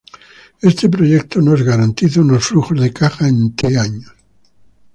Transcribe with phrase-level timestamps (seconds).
[0.61, 4.11] Este proyecto, nos garantiza unos Flujos de Caja en "t" años.